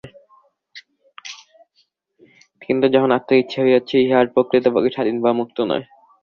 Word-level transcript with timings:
কিন্তু 2.61 2.85
যখন 2.87 3.09
আত্মার 3.11 3.41
ইচ্ছা 3.41 3.59
হইয়াছে, 3.63 3.95
ইহা 3.99 4.17
আর 4.21 4.27
প্রকৃতপক্ষে 4.33 4.95
স্বাধীন 4.95 5.17
বা 5.23 5.31
মুক্ত 5.39 5.57
নয়। 5.69 5.85